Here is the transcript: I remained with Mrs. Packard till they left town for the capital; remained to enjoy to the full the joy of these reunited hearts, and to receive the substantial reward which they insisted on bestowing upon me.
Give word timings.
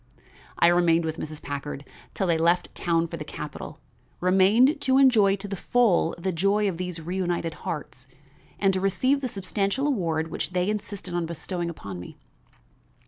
I 0.57 0.65
remained 0.65 1.05
with 1.05 1.17
Mrs. 1.17 1.43
Packard 1.43 1.85
till 2.15 2.25
they 2.25 2.37
left 2.39 2.73
town 2.73 3.05
for 3.05 3.17
the 3.17 3.23
capital; 3.23 3.77
remained 4.19 4.81
to 4.81 4.97
enjoy 4.97 5.35
to 5.35 5.47
the 5.47 5.55
full 5.55 6.15
the 6.17 6.31
joy 6.31 6.67
of 6.67 6.77
these 6.77 6.99
reunited 6.99 7.53
hearts, 7.69 8.07
and 8.57 8.73
to 8.73 8.81
receive 8.81 9.21
the 9.21 9.27
substantial 9.29 9.85
reward 9.85 10.29
which 10.29 10.53
they 10.53 10.71
insisted 10.71 11.13
on 11.13 11.27
bestowing 11.27 11.69
upon 11.69 11.99
me. 11.99 12.17